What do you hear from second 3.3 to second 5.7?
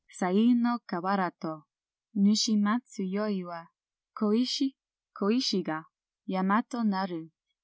wa Koishi, koishi